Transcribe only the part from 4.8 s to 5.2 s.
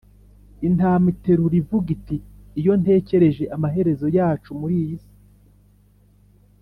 iyi si,